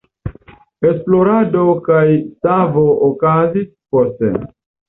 Esplorado 0.91 1.65
kaj 1.89 2.01
savo 2.47 2.87
okazis 3.11 3.71
poste. 3.97 4.33